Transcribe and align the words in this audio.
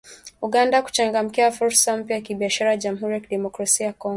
Uganda 0.41 0.81
kuchangamkia 0.81 1.51
fursa 1.51 1.97
mpya 1.97 2.17
za 2.17 2.21
kibiashara 2.21 2.77
Jamhuri 2.77 3.13
ya 3.13 3.19
Kidemokrasia 3.19 3.85
ya 3.87 3.93
Kongo 3.93 4.09